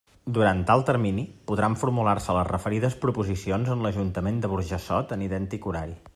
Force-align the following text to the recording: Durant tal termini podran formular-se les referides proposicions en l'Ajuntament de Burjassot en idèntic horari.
Durant 0.35 0.61
tal 0.69 0.83
termini 0.85 1.25
podran 1.51 1.75
formular-se 1.81 2.37
les 2.39 2.49
referides 2.51 2.97
proposicions 3.05 3.73
en 3.75 3.87
l'Ajuntament 3.87 4.43
de 4.47 4.53
Burjassot 4.57 5.17
en 5.19 5.29
idèntic 5.31 5.71
horari. 5.73 5.99